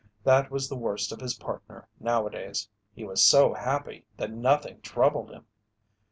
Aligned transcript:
That 0.23 0.49
was 0.49 0.67
the 0.67 0.75
worst 0.75 1.11
of 1.11 1.19
his 1.21 1.35
partner 1.35 1.87
nowadays, 1.99 2.67
he 2.95 3.03
was 3.03 3.21
so 3.21 3.53
happy 3.53 4.03
that 4.17 4.31
nothing 4.33 4.81
troubled 4.81 5.29
him. 5.29 5.45